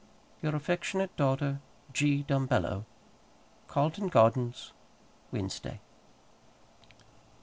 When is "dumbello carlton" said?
2.23-4.07